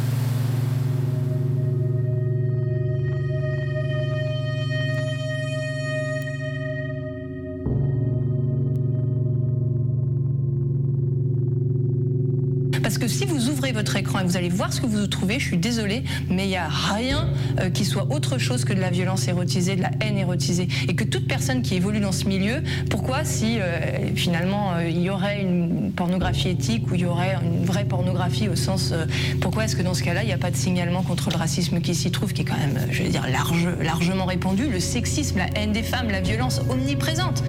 Si 13.07 13.25
vous 13.25 13.49
ouvrez 13.49 13.71
votre 13.71 13.95
écran 13.95 14.19
et 14.19 14.23
vous 14.23 14.37
allez 14.37 14.49
voir 14.49 14.73
ce 14.73 14.81
que 14.81 14.85
vous 14.85 15.07
trouvez, 15.07 15.39
je 15.39 15.45
suis 15.45 15.57
désolée, 15.57 16.03
mais 16.29 16.45
il 16.45 16.49
n'y 16.49 16.57
a 16.57 16.67
rien 16.67 17.29
euh, 17.59 17.69
qui 17.69 17.85
soit 17.85 18.07
autre 18.11 18.37
chose 18.37 18.65
que 18.65 18.73
de 18.73 18.79
la 18.79 18.89
violence 18.89 19.27
érotisée, 19.27 19.75
de 19.75 19.81
la 19.81 19.91
haine 20.01 20.17
érotisée. 20.17 20.67
Et 20.87 20.95
que 20.95 21.03
toute 21.03 21.27
personne 21.27 21.61
qui 21.61 21.75
évolue 21.75 21.99
dans 21.99 22.11
ce 22.11 22.25
milieu, 22.25 22.61
pourquoi 22.89 23.23
si 23.23 23.59
euh, 23.59 24.13
finalement 24.15 24.73
euh, 24.73 24.87
il 24.89 25.01
y 25.01 25.09
aurait 25.09 25.41
une 25.41 25.91
pornographie 25.91 26.49
éthique 26.49 26.89
ou 26.91 26.95
il 26.95 27.01
y 27.01 27.05
aurait 27.05 27.35
une 27.41 27.65
vraie 27.65 27.85
pornographie 27.85 28.49
au 28.49 28.55
sens, 28.55 28.93
pourquoi 29.41 29.65
est-ce 29.65 29.75
que 29.75 29.83
dans 29.83 29.93
ce 29.93 30.03
cas-là, 30.03 30.23
il 30.23 30.27
n'y 30.27 30.33
a 30.33 30.37
pas 30.37 30.51
de 30.51 30.57
signalement 30.57 31.03
contre 31.03 31.29
le 31.29 31.37
racisme 31.37 31.81
qui 31.81 31.95
s'y 31.95 32.11
trouve, 32.11 32.33
qui 32.33 32.41
est 32.41 32.45
quand 32.45 32.57
même, 32.57 32.79
je 32.91 33.03
vais 33.03 33.09
dire, 33.09 33.27
large, 33.29 33.67
largement 33.81 34.25
répandu, 34.25 34.69
le 34.69 34.79
sexisme, 34.79 35.37
la 35.37 35.47
haine 35.55 35.71
des 35.71 35.83
femmes, 35.83 36.09
la 36.09 36.21
violence 36.21 36.61
omniprésente? 36.69 37.43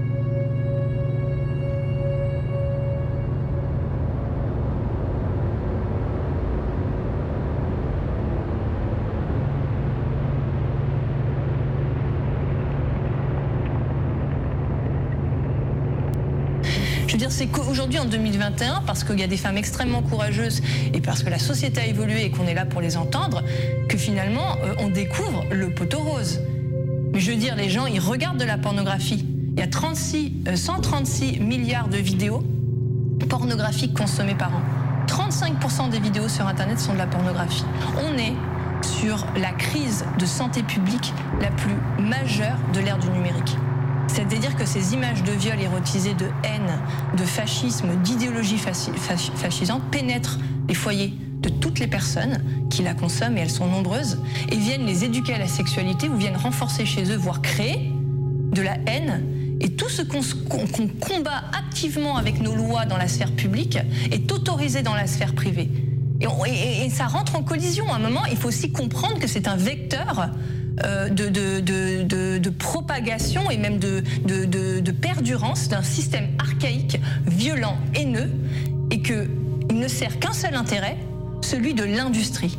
2021, 18.09 18.83
parce 18.87 19.05
qu'il 19.05 19.19
y 19.19 19.23
a 19.23 19.27
des 19.27 19.37
femmes 19.37 19.57
extrêmement 19.57 20.03
courageuses 20.03 20.61
et 20.93 21.01
parce 21.01 21.23
que 21.23 21.31
la 21.31 21.39
société 21.39 21.81
a 21.81 21.87
évolué 21.87 22.25
et 22.25 22.31
qu'on 22.31 22.47
est 22.47 22.55
là 22.55 22.67
pour 22.67 22.81
les 22.81 22.97
entendre, 22.97 23.43
que 23.89 23.97
finalement, 23.97 24.57
euh, 24.65 24.75
on 24.81 24.89
découvre 24.89 25.45
le 25.51 25.71
poteau 25.71 25.99
rose. 26.01 26.41
Mais 27.13 27.21
je 27.21 27.31
veux 27.31 27.37
dire, 27.37 27.57
les 27.57 27.71
gens, 27.71 27.87
ils 27.87 28.01
regardent 28.01 28.39
de 28.39 28.45
la 28.45 28.59
pornographie. 28.59 29.25
Il 29.53 29.61
y 29.61 29.63
a 29.63 29.67
36, 29.67 30.33
136 30.55 31.39
euh, 31.41 31.45
milliards 31.45 31.89
de 31.89 31.99
vidéos 31.99 32.43
pornographiques 33.29 33.97
consommées 33.97 34.35
par 34.35 34.55
an. 34.55 34.63
35% 35.07 35.91
des 35.91 36.01
vidéos 36.01 36.29
sur 36.29 36.47
Internet 36.47 36.79
sont 36.79 36.93
de 36.93 36.99
la 36.99 37.07
pornographie. 37.07 37.65
On 38.05 38.17
est 38.19 38.35
sur 38.83 39.27
la 39.37 39.51
crise 39.53 40.05
de 40.19 40.27
santé 40.27 40.63
publique 40.63 41.13
la 41.41 41.51
plus 41.51 41.77
majeure 41.99 42.57
de 42.73 42.81
l'ère 42.81 42.99
du 42.99 43.09
numérique. 43.09 43.57
C'est-à-dire 44.09 44.57
que 44.57 44.67
ces 44.67 44.95
images 44.95 45.23
de 45.23 45.33
viol 45.33 45.61
érotisées, 45.61 46.15
de 46.15 46.27
haine, 46.43 46.81
de 47.17 47.25
fascisme, 47.25 47.89
d'idéologie 48.03 48.59
fascisante 48.59 49.83
pénètrent 49.91 50.39
les 50.69 50.75
foyers 50.75 51.15
de 51.41 51.49
toutes 51.49 51.79
les 51.79 51.87
personnes 51.87 52.43
qui 52.69 52.83
la 52.83 52.95
consomment, 52.95 53.39
et 53.39 53.43
elles 53.43 53.51
sont 53.51 53.67
nombreuses, 53.67 54.19
et 54.51 54.57
viennent 54.57 54.87
les 54.87 55.05
éduquer 55.05 55.35
à 55.35 55.39
la 55.39 55.47
sexualité 55.47 56.09
ou 56.09 56.17
viennent 56.17 56.37
renforcer 56.37 56.85
chez 56.85 57.05
eux, 57.13 57.17
voire 57.17 57.43
créer 57.43 57.93
de 58.53 58.63
la 58.63 58.77
haine. 58.87 59.23
Et 59.61 59.71
tout 59.71 59.89
ce 59.89 60.03
qu'on 60.03 60.21
combat 61.01 61.45
activement 61.57 62.17
avec 62.17 62.41
nos 62.41 62.55
lois 62.55 62.87
dans 62.87 62.97
la 62.97 63.09
sphère 63.09 63.33
publique 63.33 63.79
est 64.11 64.31
autorisé 64.33 64.83
dans 64.83 64.95
la 64.95 65.07
sphère 65.07 65.35
privée. 65.35 65.69
Et, 66.21 66.85
et 66.85 66.91
ça 66.91 67.07
rentre 67.07 67.37
en 67.37 67.43
collision. 67.43 67.93
À 67.93 67.97
un 67.97 68.01
moment, 68.01 68.25
il 68.31 68.37
faut 68.37 68.49
aussi 68.49 68.73
comprendre 68.73 69.19
que 69.19 69.29
c'est 69.29 69.49
un 69.49 69.57
vecteur 69.57 70.31
euh, 70.85 71.09
de, 71.09 72.51
propagation 72.51 73.51
et 73.51 73.57
même 73.57 73.79
de, 73.79 74.03
de 74.25 74.91
perdurance 74.91 75.69
d'un 75.69 75.83
système 75.83 76.29
archaïque, 76.39 77.01
violent, 77.27 77.77
haineux, 77.95 78.31
et 78.91 79.03
qu'il 79.03 79.29
ne 79.73 79.89
sert 79.89 80.19
qu'un 80.19 80.33
seul 80.33 80.55
intérêt, 80.55 80.97
celui 81.43 81.75
de 81.75 81.85
l'industrie. 81.85 82.59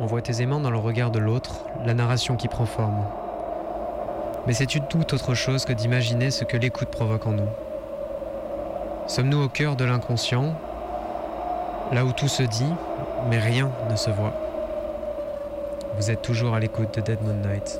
on 0.00 0.06
voit 0.06 0.22
aisément 0.26 0.60
dans 0.60 0.70
le 0.70 0.78
regard 0.78 1.10
de 1.10 1.18
l'autre 1.18 1.66
la 1.84 1.92
narration 1.92 2.36
qui 2.36 2.48
prend 2.48 2.64
forme. 2.64 3.04
Mais 4.46 4.54
c'est 4.54 4.74
une 4.74 4.86
toute 4.86 5.12
autre 5.12 5.34
chose 5.34 5.66
que 5.66 5.74
d'imaginer 5.74 6.30
ce 6.30 6.44
que 6.44 6.56
l'écoute 6.56 6.88
provoque 6.88 7.26
en 7.26 7.32
nous? 7.32 7.48
Sommes-nous 9.06 9.42
au 9.42 9.48
cœur 9.50 9.76
de 9.76 9.84
l'inconscient, 9.84 10.54
là 11.92 12.06
où 12.06 12.12
tout 12.12 12.28
se 12.28 12.42
dit, 12.42 12.72
mais 13.28 13.38
rien 13.38 13.70
ne 13.90 13.96
se 13.96 14.08
voit 14.08 14.32
Vous 15.98 16.10
êtes 16.10 16.22
toujours 16.22 16.54
à 16.54 16.60
l'écoute 16.60 16.94
de 16.94 17.02
Dead 17.02 17.20
Moon 17.22 17.34
Night. 17.34 17.78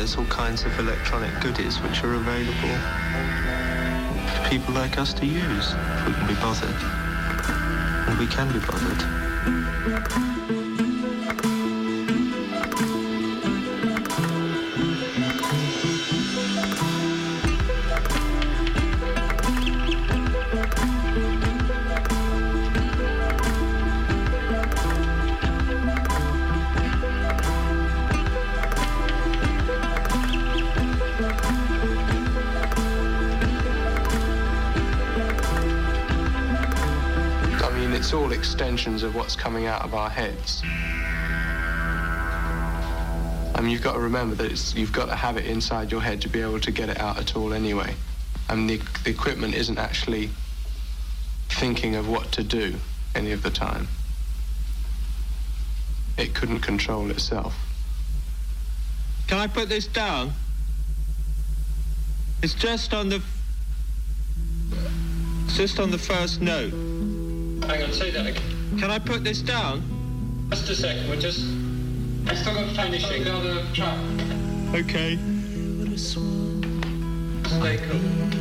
There's 0.00 0.16
all 0.16 0.24
kinds 0.24 0.64
of 0.64 0.78
electronic 0.78 1.30
goodies 1.42 1.78
which 1.82 2.02
are 2.04 2.14
available 2.14 2.54
for 4.32 4.48
people 4.48 4.72
like 4.72 4.96
us 4.96 5.12
to 5.12 5.26
use, 5.26 5.74
if 5.74 6.06
we 6.06 6.14
can 6.14 6.26
be 6.26 6.34
bothered. 6.36 6.74
And 8.08 8.18
we 8.18 8.26
can 8.26 8.50
be 8.50 8.60
bothered. 8.60 10.29
All 38.86 39.02
of 39.02 39.14
what's 39.14 39.36
coming 39.36 39.66
out 39.66 39.82
of 39.82 39.94
our 39.94 40.08
heads. 40.08 40.62
I 43.54 43.60
mean, 43.60 43.70
you've 43.70 43.82
got 43.82 43.92
to 43.92 44.00
remember 44.00 44.34
that 44.36 44.50
it's, 44.50 44.74
you've 44.74 44.92
got 44.92 45.06
to 45.06 45.14
have 45.14 45.36
it 45.36 45.44
inside 45.44 45.92
your 45.92 46.00
head 46.00 46.22
to 46.22 46.28
be 46.28 46.40
able 46.40 46.60
to 46.60 46.70
get 46.70 46.88
it 46.88 46.98
out 46.98 47.18
at 47.18 47.36
all 47.36 47.52
anyway. 47.52 47.94
I 48.48 48.54
mean, 48.54 48.66
the, 48.66 48.76
the 49.04 49.10
equipment 49.10 49.54
isn't 49.54 49.78
actually 49.78 50.30
thinking 51.48 51.94
of 51.94 52.08
what 52.08 52.32
to 52.32 52.42
do 52.42 52.76
any 53.14 53.32
of 53.32 53.42
the 53.42 53.50
time. 53.50 53.88
It 56.16 56.34
couldn't 56.34 56.60
control 56.60 57.10
itself. 57.10 57.54
Can 59.26 59.38
I 59.38 59.46
put 59.46 59.68
this 59.68 59.86
down? 59.86 60.32
It's 62.42 62.54
just 62.54 62.94
on 62.94 63.10
the... 63.10 63.22
It's 65.44 65.56
just 65.56 65.78
on 65.78 65.90
the 65.90 65.98
first 65.98 66.40
note. 66.40 66.72
Hang 66.72 67.82
on, 67.82 67.92
say 67.92 68.10
that 68.10 68.26
again. 68.26 68.59
Can 68.78 68.90
I 68.90 68.98
put 68.98 69.24
this 69.24 69.40
down? 69.42 69.82
Just 70.50 70.70
a 70.70 70.74
second, 70.74 71.08
we're 71.08 71.16
just... 71.16 71.40
I 72.26 72.34
still 72.34 72.54
got 72.54 72.74
finishing. 72.76 73.24
the 73.24 73.34
other 73.34 73.64
track. 73.72 73.98
Okay. 74.74 75.18
Stay 77.46 77.76
cool. 77.88 78.39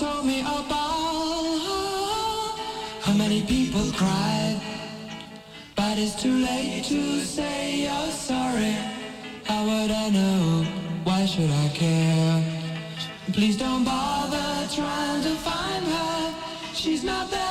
Told 0.00 0.24
me 0.24 0.40
about 0.40 0.70
how 3.02 3.12
many 3.12 3.42
people 3.42 3.82
cried. 3.92 4.58
But 5.76 5.98
it's 5.98 6.14
too 6.14 6.36
late 6.36 6.84
to 6.84 7.20
say 7.20 7.82
you're 7.82 8.10
sorry. 8.10 8.76
How 9.44 9.62
would 9.66 9.90
I 9.90 10.08
know? 10.08 10.64
Why 11.04 11.26
should 11.26 11.50
I 11.50 11.68
care? 11.74 12.42
Please 13.34 13.58
don't 13.58 13.84
bother 13.84 14.66
trying 14.74 15.22
to 15.22 15.34
find 15.34 15.84
her. 15.84 16.34
She's 16.72 17.04
not 17.04 17.30
there. 17.30 17.49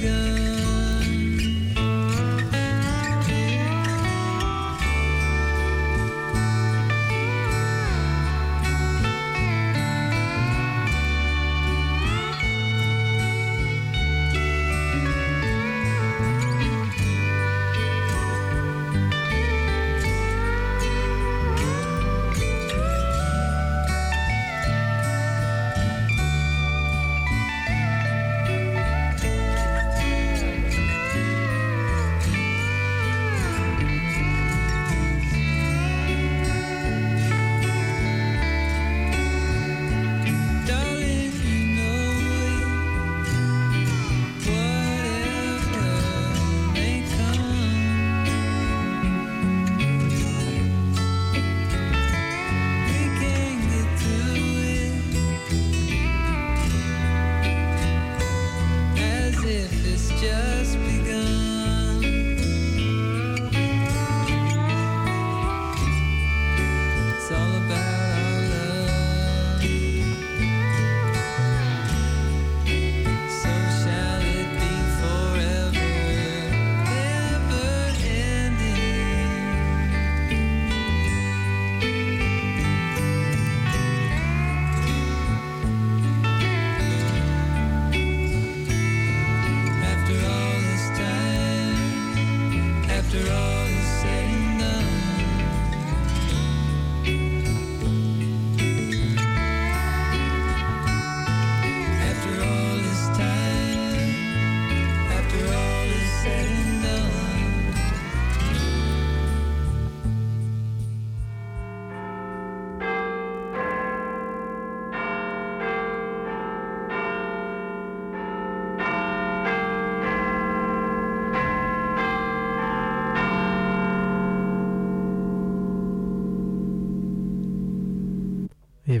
Begun. 0.00 0.35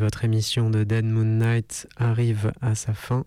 Votre 0.06 0.24
émission 0.24 0.70
de 0.70 0.84
Dead 0.84 1.04
Moon 1.04 1.24
Night 1.24 1.88
arrive 1.96 2.52
à 2.60 2.76
sa 2.76 2.94
fin. 2.94 3.24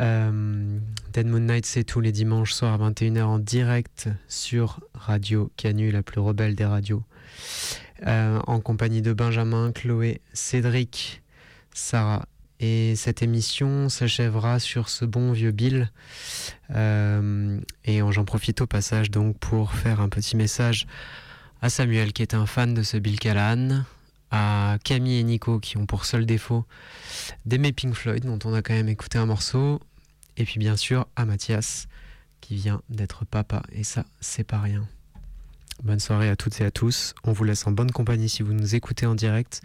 Euh, 0.00 0.80
Dead 1.12 1.28
Moon 1.28 1.38
Night, 1.38 1.64
c'est 1.64 1.84
tous 1.84 2.00
les 2.00 2.10
dimanches 2.10 2.54
soirs 2.54 2.82
à 2.82 2.90
21h 2.90 3.22
en 3.22 3.38
direct 3.38 4.08
sur 4.26 4.80
Radio 4.94 5.52
Canu, 5.56 5.92
la 5.92 6.02
plus 6.02 6.18
rebelle 6.18 6.56
des 6.56 6.64
radios. 6.64 7.04
Euh, 8.04 8.40
en 8.48 8.58
compagnie 8.58 9.00
de 9.00 9.12
Benjamin, 9.12 9.70
Chloé, 9.70 10.20
Cédric, 10.32 11.22
Sarah. 11.72 12.26
Et 12.58 12.96
cette 12.96 13.22
émission 13.22 13.88
s'achèvera 13.88 14.58
sur 14.58 14.88
ce 14.88 15.04
bon 15.04 15.30
vieux 15.30 15.52
Bill. 15.52 15.92
Euh, 16.74 17.60
et 17.84 18.00
j'en 18.10 18.24
profite 18.24 18.60
au 18.60 18.66
passage 18.66 19.12
donc 19.12 19.38
pour 19.38 19.72
faire 19.72 20.00
un 20.00 20.08
petit 20.08 20.36
message 20.36 20.88
à 21.62 21.70
Samuel 21.70 22.12
qui 22.12 22.22
est 22.22 22.34
un 22.34 22.46
fan 22.46 22.74
de 22.74 22.82
ce 22.82 22.96
Bill 22.96 23.20
Callahan, 23.20 23.84
à 24.30 24.78
Camille 24.84 25.18
et 25.18 25.22
Nico 25.22 25.60
qui 25.60 25.76
ont 25.76 25.86
pour 25.86 26.04
seul 26.04 26.26
défaut 26.26 26.64
d'aimer 27.44 27.72
Pink 27.72 27.94
Floyd 27.94 28.24
dont 28.24 28.38
on 28.44 28.54
a 28.54 28.62
quand 28.62 28.74
même 28.74 28.88
écouté 28.88 29.18
un 29.18 29.26
morceau, 29.26 29.80
et 30.36 30.44
puis 30.44 30.58
bien 30.58 30.76
sûr 30.76 31.06
à 31.16 31.24
Mathias 31.24 31.88
qui 32.40 32.56
vient 32.56 32.82
d'être 32.88 33.24
papa, 33.24 33.62
et 33.72 33.84
ça 33.84 34.04
c'est 34.20 34.44
pas 34.44 34.60
rien. 34.60 34.86
Bonne 35.82 36.00
soirée 36.00 36.30
à 36.30 36.36
toutes 36.36 36.60
et 36.60 36.64
à 36.64 36.70
tous, 36.70 37.14
on 37.24 37.32
vous 37.32 37.44
laisse 37.44 37.66
en 37.66 37.70
bonne 37.70 37.90
compagnie 37.90 38.28
si 38.28 38.42
vous 38.42 38.52
nous 38.52 38.74
écoutez 38.74 39.06
en 39.06 39.14
direct 39.14 39.60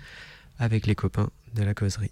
avec 0.59 0.85
les 0.85 0.95
copains 0.95 1.29
de 1.55 1.63
la 1.63 1.73
causerie. 1.73 2.11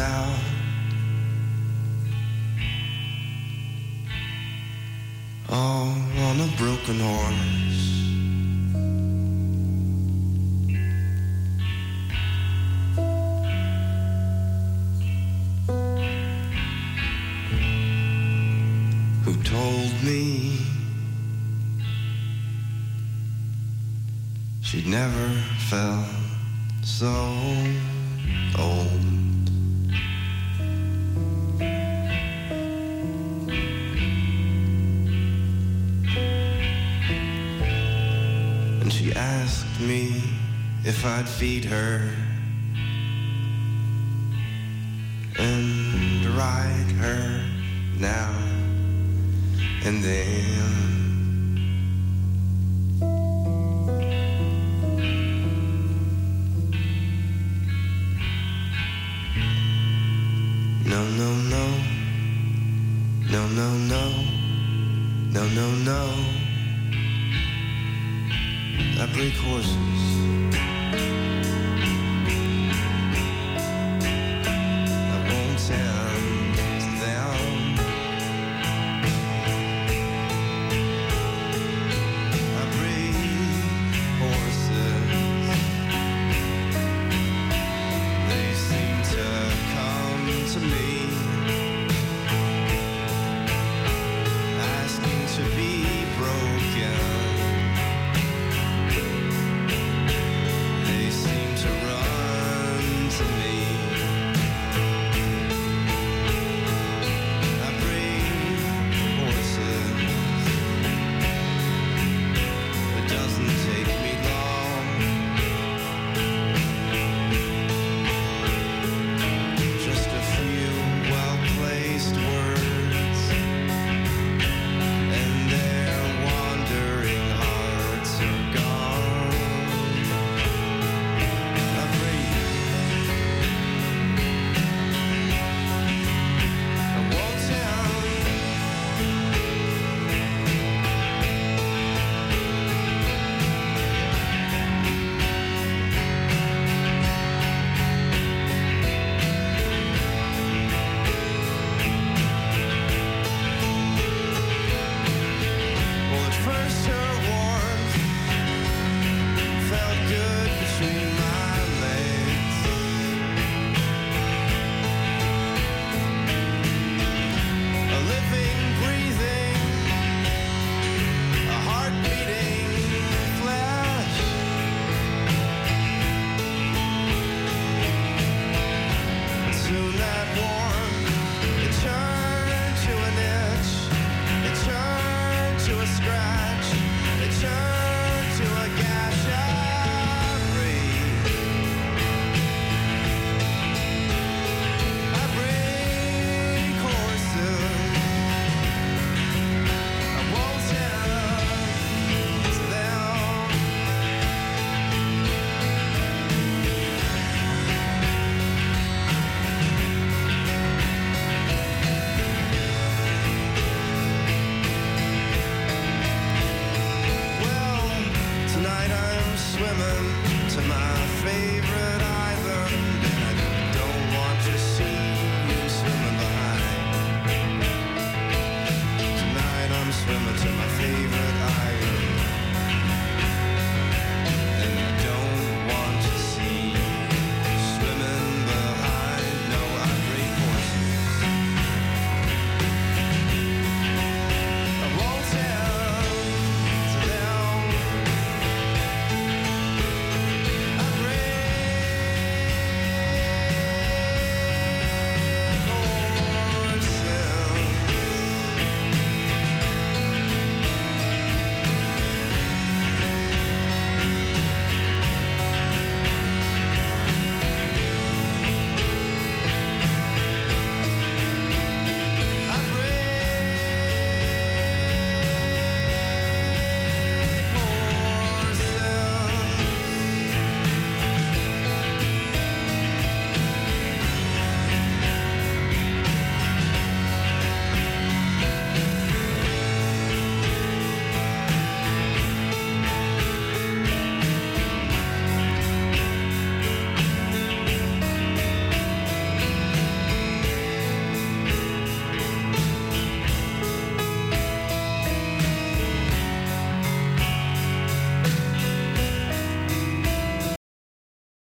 out 0.00 0.38
all 5.50 5.92
on 6.18 6.40
a 6.40 6.48
broken 6.56 6.98
horse. 7.00 7.86
Who 19.24 19.42
told 19.42 19.92
me 20.02 20.58
she'd 24.62 24.86
never 24.86 25.28
felt 25.68 26.06
so 26.82 27.12
if 40.90 41.06
I'd 41.06 41.28
feed 41.28 41.64
her 41.66 42.02